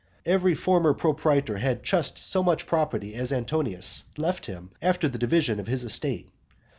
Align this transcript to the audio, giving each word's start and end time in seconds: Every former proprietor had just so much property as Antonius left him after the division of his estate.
Every 0.25 0.55
former 0.55 0.95
proprietor 0.95 1.57
had 1.57 1.83
just 1.83 2.17
so 2.17 2.41
much 2.41 2.65
property 2.65 3.13
as 3.13 3.31
Antonius 3.31 4.05
left 4.17 4.47
him 4.47 4.71
after 4.81 5.07
the 5.07 5.19
division 5.19 5.59
of 5.59 5.67
his 5.67 5.83
estate. 5.83 6.29